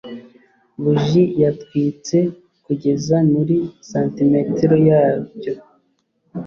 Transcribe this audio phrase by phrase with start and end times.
[0.83, 2.17] buji yatwitse
[2.65, 3.55] kugeza muri
[3.89, 5.53] santimetero yabyo